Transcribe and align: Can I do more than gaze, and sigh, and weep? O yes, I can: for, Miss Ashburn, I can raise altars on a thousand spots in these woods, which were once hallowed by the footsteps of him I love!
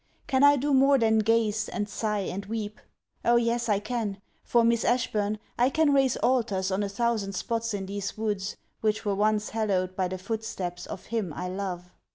Can 0.25 0.43
I 0.43 0.55
do 0.55 0.73
more 0.73 0.97
than 0.97 1.19
gaze, 1.19 1.69
and 1.69 1.87
sigh, 1.87 2.21
and 2.21 2.47
weep? 2.47 2.81
O 3.23 3.35
yes, 3.35 3.69
I 3.69 3.77
can: 3.77 4.19
for, 4.43 4.63
Miss 4.63 4.83
Ashburn, 4.83 5.37
I 5.59 5.69
can 5.69 5.93
raise 5.93 6.17
altars 6.17 6.71
on 6.71 6.81
a 6.81 6.89
thousand 6.89 7.33
spots 7.33 7.71
in 7.75 7.85
these 7.85 8.17
woods, 8.17 8.57
which 8.79 9.05
were 9.05 9.13
once 9.13 9.49
hallowed 9.51 9.95
by 9.95 10.07
the 10.07 10.17
footsteps 10.17 10.87
of 10.87 11.05
him 11.13 11.31
I 11.33 11.49
love! 11.49 11.91